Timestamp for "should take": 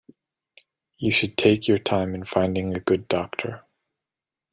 1.11-1.67